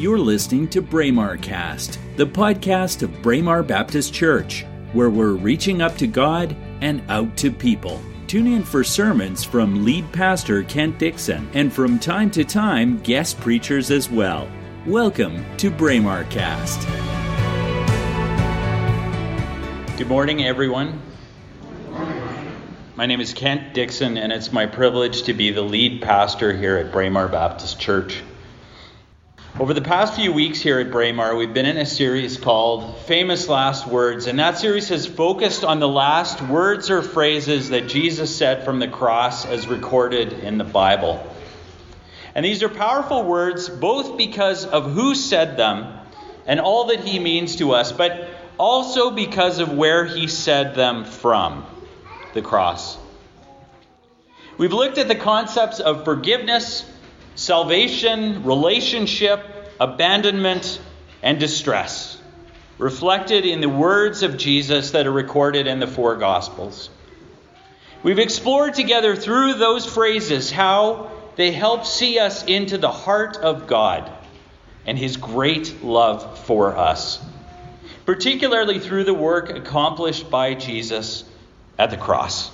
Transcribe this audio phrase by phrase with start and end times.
[0.00, 4.64] You're listening to Braemar Cast, the podcast of Braemar Baptist Church,
[4.94, 8.00] where we're reaching up to God and out to people.
[8.26, 13.38] Tune in for sermons from lead pastor Kent Dixon and from time to time guest
[13.40, 14.48] preachers as well.
[14.86, 16.88] Welcome to Braemar Cast.
[19.98, 20.98] Good morning, everyone.
[22.96, 26.78] My name is Kent Dixon, and it's my privilege to be the lead pastor here
[26.78, 28.22] at Braemar Baptist Church.
[29.58, 33.48] Over the past few weeks here at Braemar, we've been in a series called Famous
[33.48, 38.34] Last Words, and that series has focused on the last words or phrases that Jesus
[38.34, 41.26] said from the cross as recorded in the Bible.
[42.34, 45.98] And these are powerful words both because of who said them
[46.46, 51.04] and all that he means to us, but also because of where he said them
[51.04, 51.66] from
[52.32, 52.96] the cross.
[54.56, 56.88] We've looked at the concepts of forgiveness
[57.34, 59.40] salvation, relationship,
[59.80, 60.80] abandonment,
[61.22, 62.20] and distress,
[62.78, 66.90] reflected in the words of Jesus that are recorded in the four Gospels.
[68.02, 73.66] We've explored together through those phrases how they help see us into the heart of
[73.66, 74.10] God
[74.86, 77.22] and His great love for us,
[78.06, 81.24] particularly through the work accomplished by Jesus
[81.78, 82.50] at the cross.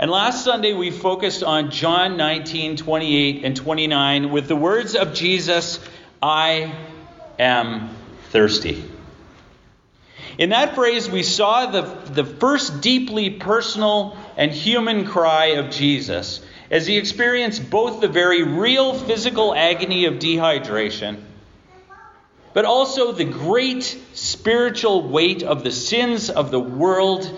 [0.00, 5.12] And last Sunday, we focused on John 19, 28, and 29 with the words of
[5.12, 5.78] Jesus
[6.22, 6.74] I
[7.38, 7.90] am
[8.30, 8.82] thirsty.
[10.38, 16.40] In that phrase, we saw the, the first deeply personal and human cry of Jesus
[16.70, 21.22] as he experienced both the very real physical agony of dehydration,
[22.54, 23.82] but also the great
[24.14, 27.30] spiritual weight of the sins of the world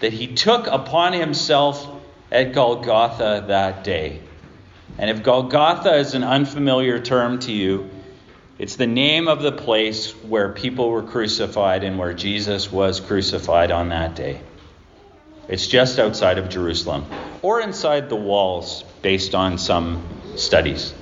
[0.00, 1.98] that he took upon himself
[2.30, 4.20] at Golgotha that day.
[4.98, 7.90] And if Golgotha is an unfamiliar term to you,
[8.58, 13.70] it's the name of the place where people were crucified and where Jesus was crucified
[13.70, 14.40] on that day.
[15.48, 17.06] It's just outside of Jerusalem,
[17.42, 20.92] or inside the walls, based on some studies.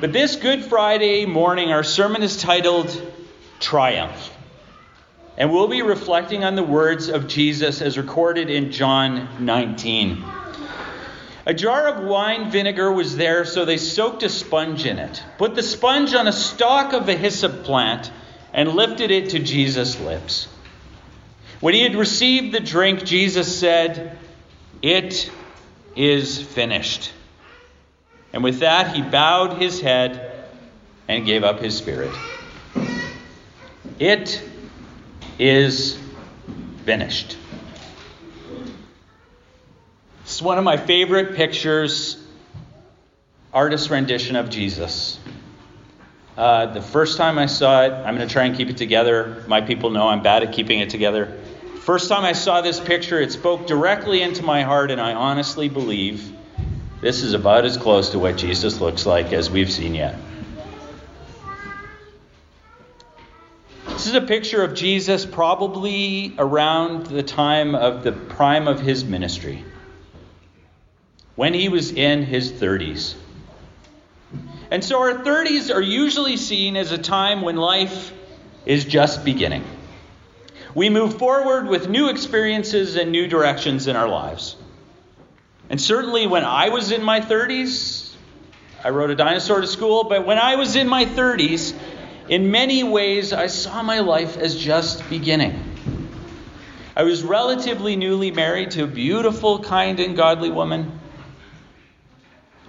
[0.00, 2.90] But this Good Friday morning, our sermon is titled
[3.60, 4.31] Triumph.
[5.36, 10.24] And we'll be reflecting on the words of Jesus as recorded in John 19.
[11.46, 15.54] A jar of wine vinegar was there, so they soaked a sponge in it, put
[15.54, 18.12] the sponge on a stalk of a hyssop plant,
[18.52, 20.46] and lifted it to Jesus' lips.
[21.60, 24.18] When he had received the drink, Jesus said,
[24.82, 25.30] It
[25.96, 27.10] is finished.
[28.32, 30.46] And with that, he bowed his head
[31.08, 32.12] and gave up his spirit.
[33.98, 34.42] It
[35.38, 35.98] is
[36.84, 37.36] finished.
[40.22, 42.22] It's one of my favorite pictures,
[43.52, 45.18] artist rendition of Jesus.
[46.36, 49.44] Uh, the first time I saw it, I'm going to try and keep it together.
[49.46, 51.38] My people know I'm bad at keeping it together.
[51.80, 55.68] First time I saw this picture, it spoke directly into my heart, and I honestly
[55.68, 56.32] believe
[57.00, 60.14] this is about as close to what Jesus looks like as we've seen yet.
[64.02, 69.04] This is a picture of Jesus probably around the time of the prime of his
[69.04, 69.64] ministry,
[71.36, 73.14] when he was in his 30s.
[74.72, 78.12] And so our 30s are usually seen as a time when life
[78.66, 79.62] is just beginning.
[80.74, 84.56] We move forward with new experiences and new directions in our lives.
[85.70, 88.12] And certainly when I was in my 30s,
[88.82, 91.72] I rode a dinosaur to school, but when I was in my 30s,
[92.28, 95.60] in many ways, I saw my life as just beginning.
[96.96, 101.00] I was relatively newly married to a beautiful, kind, and godly woman.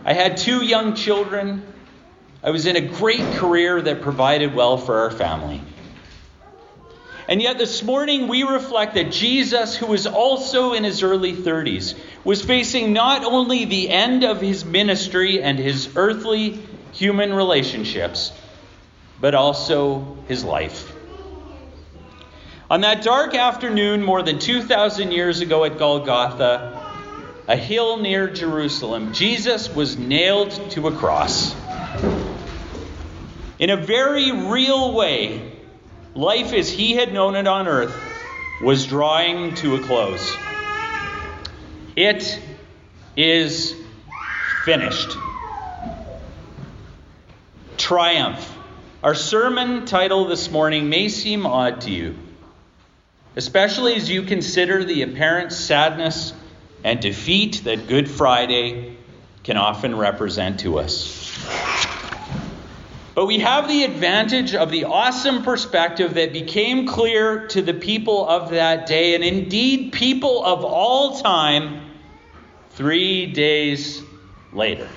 [0.05, 1.63] I had two young children.
[2.41, 5.61] I was in a great career that provided well for our family.
[7.27, 11.97] And yet, this morning, we reflect that Jesus, who was also in his early 30s,
[12.25, 16.61] was facing not only the end of his ministry and his earthly
[16.91, 18.33] human relationships,
[19.23, 20.93] but also his life.
[22.69, 26.77] On that dark afternoon, more than 2,000 years ago at Golgotha,
[27.47, 31.55] a hill near Jerusalem, Jesus was nailed to a cross.
[33.59, 35.53] In a very real way,
[36.15, 37.95] life as he had known it on earth
[38.61, 40.35] was drawing to a close.
[41.95, 42.41] It
[43.15, 43.73] is
[44.65, 45.15] finished.
[47.77, 48.53] Triumph
[49.03, 52.15] our sermon title this morning may seem odd to you,
[53.35, 56.33] especially as you consider the apparent sadness
[56.85, 58.95] and defeat that Good Friday
[59.43, 61.37] can often represent to us.
[63.13, 68.25] But we have the advantage of the awesome perspective that became clear to the people
[68.25, 71.91] of that day, and indeed people of all time,
[72.71, 74.01] three days
[74.53, 74.87] later.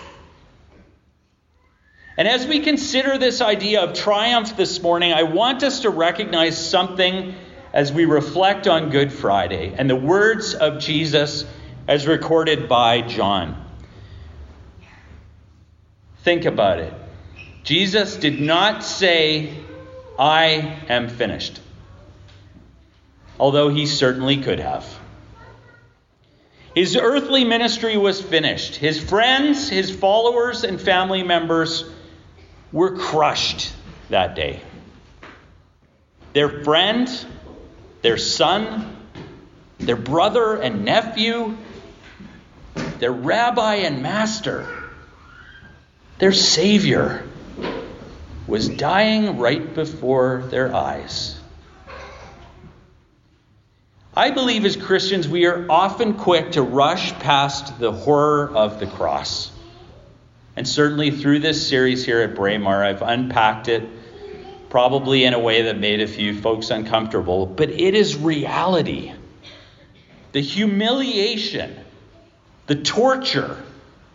[2.17, 6.57] And as we consider this idea of triumph this morning, I want us to recognize
[6.57, 7.35] something
[7.75, 11.45] as we reflect on Good Friday and the words of Jesus
[11.87, 13.63] as recorded by John.
[16.23, 16.95] Think about it.
[17.65, 19.53] Jesus did not say,
[20.19, 21.61] I am finished,
[23.39, 24.87] although he certainly could have.
[26.75, 28.77] His earthly ministry was finished.
[28.77, 31.85] His friends, his followers, and family members
[32.73, 33.73] were crushed
[34.11, 34.61] that day.
[36.33, 37.09] Their friend,
[38.03, 38.97] their son,
[39.79, 41.57] their brother and nephew,
[42.99, 44.67] their rabbi and master,
[46.19, 47.27] their Savior
[48.47, 51.39] was dying right before their eyes.
[54.15, 58.87] I believe as Christians we are often quick to rush past the horror of the
[58.87, 59.51] cross.
[60.57, 63.87] And certainly through this series here at Braemar, I've unpacked it
[64.71, 69.13] probably in a way that made a few folks uncomfortable, but it is reality.
[70.33, 71.77] The humiliation,
[72.67, 73.63] the torture,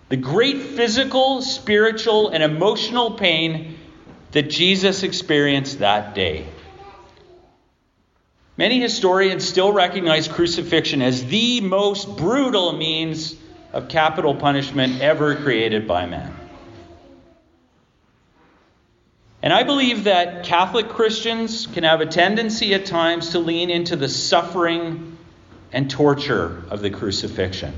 [0.10, 3.78] the great physical, spiritual, and emotional pain
[4.32, 6.46] that Jesus experienced that day.
[8.58, 13.36] Many historians still recognize crucifixion as the most brutal means
[13.74, 16.34] of capital punishment ever created by man.
[19.44, 23.96] And I believe that Catholic Christians can have a tendency at times to lean into
[23.96, 25.18] the suffering
[25.72, 27.74] and torture of the crucifixion.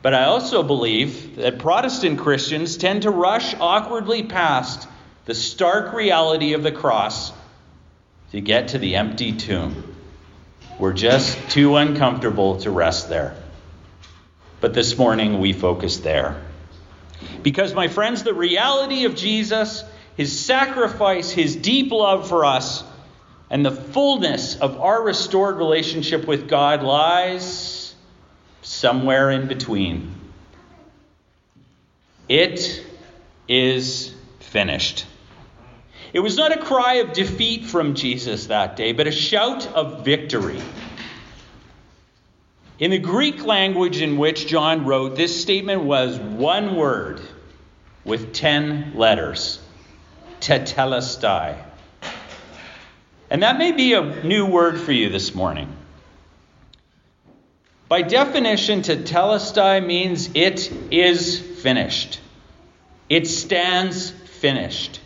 [0.00, 4.88] But I also believe that Protestant Christians tend to rush awkwardly past
[5.24, 7.32] the stark reality of the cross
[8.30, 9.94] to get to the empty tomb.
[10.78, 13.36] We're just too uncomfortable to rest there.
[14.60, 16.42] But this morning we focus there.
[17.42, 19.84] Because, my friends, the reality of Jesus,
[20.16, 22.84] his sacrifice, his deep love for us,
[23.50, 27.94] and the fullness of our restored relationship with God lies
[28.62, 30.14] somewhere in between.
[32.28, 32.84] It
[33.48, 35.06] is finished.
[36.12, 40.04] It was not a cry of defeat from Jesus that day, but a shout of
[40.04, 40.60] victory.
[42.78, 47.22] In the Greek language in which John wrote, this statement was one word
[48.04, 49.60] with 10 letters
[50.40, 51.56] tetelestai.
[53.30, 55.74] And that may be a new word for you this morning.
[57.88, 62.20] By definition, tetelestai means it is finished.
[63.08, 65.00] It stands finished.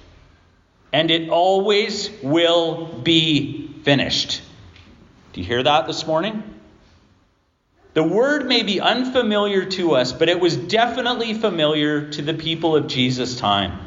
[0.92, 4.42] And it always will be finished.
[5.32, 6.59] Do you hear that this morning?
[7.92, 12.76] The word may be unfamiliar to us, but it was definitely familiar to the people
[12.76, 13.80] of Jesus' time.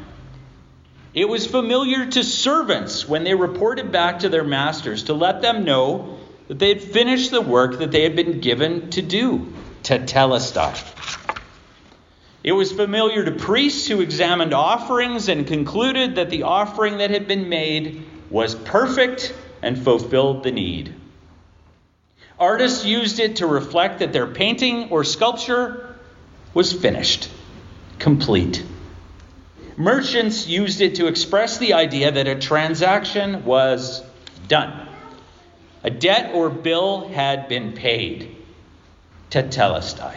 [1.14, 5.64] It was familiar to servants when they reported back to their masters to let them
[5.64, 6.18] know
[6.48, 9.52] that they had finished the work that they had been given to do,
[9.84, 10.76] to tetelestai.
[12.42, 17.26] It was familiar to priests who examined offerings and concluded that the offering that had
[17.26, 19.32] been made was perfect
[19.62, 20.94] and fulfilled the need.
[22.38, 25.94] Artists used it to reflect that their painting or sculpture
[26.52, 27.30] was finished,
[27.98, 28.64] complete.
[29.76, 34.02] Merchants used it to express the idea that a transaction was
[34.48, 34.88] done.
[35.82, 38.36] A debt or bill had been paid.
[39.30, 40.14] Tetelestai.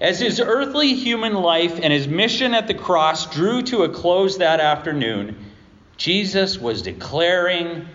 [0.00, 4.38] As his earthly human life and his mission at the cross drew to a close
[4.38, 5.36] that afternoon,
[5.98, 7.86] Jesus was declaring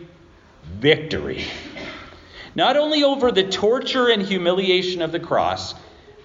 [0.64, 1.46] victory
[2.56, 5.76] not only over the torture and humiliation of the cross,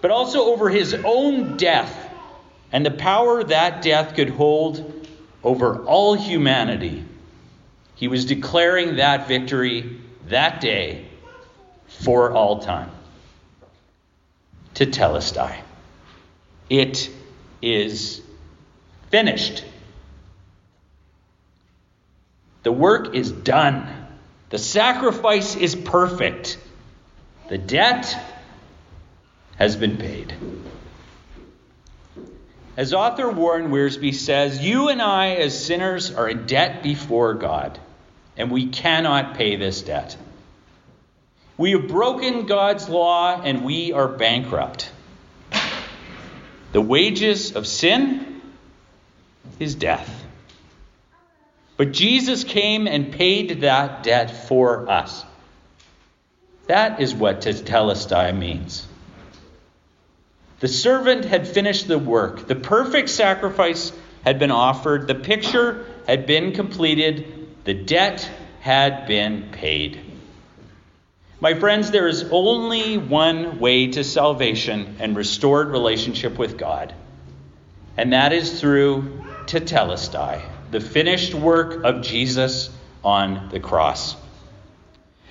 [0.00, 2.08] but also over his own death
[2.72, 5.08] and the power that death could hold
[5.42, 7.04] over all humanity.
[7.96, 11.06] He was declaring that victory that day
[11.86, 12.90] for all time.
[14.74, 15.60] Tetelestai.
[16.68, 17.10] It
[17.60, 18.22] is
[19.10, 19.64] finished.
[22.62, 23.88] The work is done.
[24.50, 26.58] The sacrifice is perfect.
[27.48, 28.16] The debt
[29.56, 30.34] has been paid.
[32.76, 37.78] As author Warren Wiersbe says, you and I, as sinners, are in debt before God,
[38.36, 40.16] and we cannot pay this debt.
[41.56, 44.90] We have broken God's law, and we are bankrupt.
[46.72, 48.40] The wages of sin
[49.58, 50.24] is death.
[51.80, 55.24] But Jesus came and paid that debt for us.
[56.66, 58.86] That is what tetelestai means.
[60.58, 62.46] The servant had finished the work.
[62.46, 63.92] The perfect sacrifice
[64.26, 65.06] had been offered.
[65.06, 67.48] The picture had been completed.
[67.64, 70.02] The debt had been paid.
[71.40, 76.92] My friends, there is only one way to salvation and restored relationship with God,
[77.96, 82.70] and that is through tetelestai, the finished work of Jesus
[83.02, 84.16] on the cross.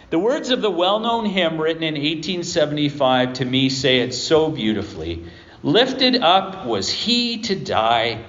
[0.10, 4.50] The words of the well known hymn written in 1875 to me say it so
[4.50, 5.26] beautifully
[5.62, 8.24] Lifted up was he to die.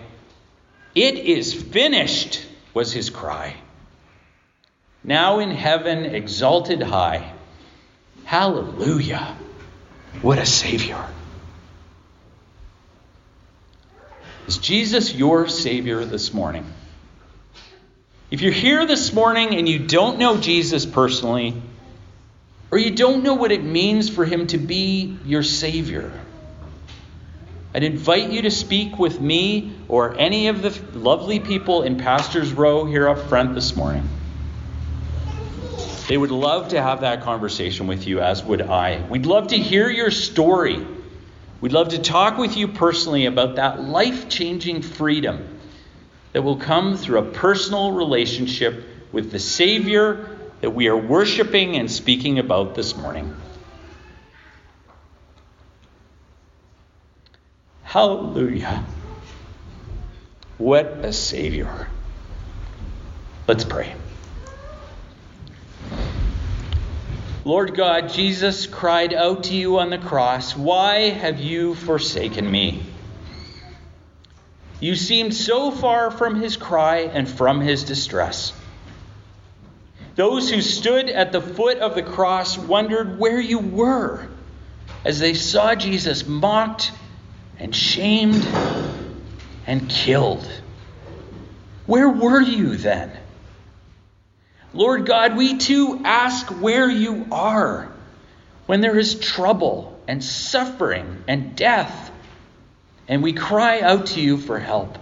[0.94, 3.54] It is finished, was his cry.
[5.04, 7.32] Now in heaven, exalted high.
[8.24, 9.36] Hallelujah.
[10.22, 11.06] What a Savior.
[14.48, 16.66] Is Jesus your Savior this morning?
[18.30, 21.60] If you're here this morning and you don't know Jesus personally,
[22.70, 26.12] or you don't know what it means for him to be your Savior,
[27.74, 32.52] I'd invite you to speak with me or any of the lovely people in Pastor's
[32.52, 34.08] Row here up front this morning.
[36.06, 39.04] They would love to have that conversation with you, as would I.
[39.08, 40.86] We'd love to hear your story.
[41.60, 45.60] We'd love to talk with you personally about that life changing freedom
[46.32, 51.90] that will come through a personal relationship with the Savior that we are worshiping and
[51.90, 53.34] speaking about this morning.
[57.82, 58.84] Hallelujah.
[60.58, 61.88] What a Savior.
[63.48, 63.94] Let's pray.
[67.44, 72.84] Lord God, Jesus cried out to you on the cross, Why have you forsaken me?
[74.80, 78.52] You seemed so far from his cry and from his distress.
[80.16, 84.26] Those who stood at the foot of the cross wondered where you were
[85.04, 86.92] as they saw Jesus mocked
[87.58, 88.46] and shamed
[89.66, 90.46] and killed.
[91.86, 93.12] Where were you then?
[94.72, 97.90] Lord God, we too ask where you are
[98.66, 102.09] when there is trouble and suffering and death,
[103.10, 104.96] and we cry out to you for help.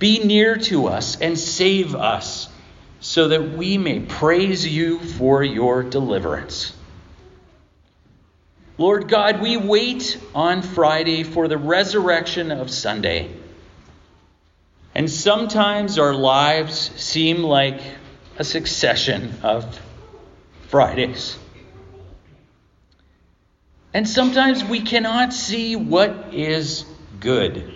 [0.00, 2.48] Be near to us and save us
[2.98, 6.74] so that we may praise you for your deliverance.
[8.78, 13.30] Lord God, we wait on Friday for the resurrection of Sunday.
[14.92, 17.80] And sometimes our lives seem like
[18.38, 19.80] a succession of
[20.66, 21.38] Fridays.
[23.92, 26.84] And sometimes we cannot see what is
[27.18, 27.72] good.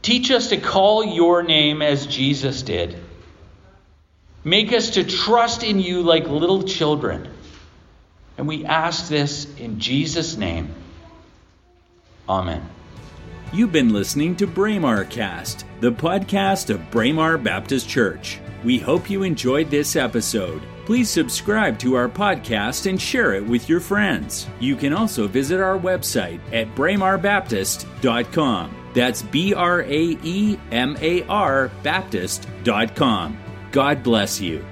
[0.00, 2.96] Teach us to call your name as Jesus did.
[4.42, 7.28] Make us to trust in you like little children.
[8.36, 10.74] And we ask this in Jesus' name.
[12.28, 12.68] Amen.
[13.52, 18.40] You've been listening to Braemar Cast, the podcast of Braemar Baptist Church.
[18.64, 20.62] We hope you enjoyed this episode.
[20.84, 24.48] Please subscribe to our podcast and share it with your friends.
[24.58, 28.76] You can also visit our website at braemarbaptist.com.
[28.94, 33.38] That's B R A E M A R Baptist.com.
[33.70, 34.64] God bless you.